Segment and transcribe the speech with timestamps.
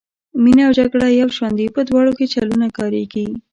[0.43, 3.27] مینه او جګړه یو شان دي په دواړو کې چلونه کاریږي.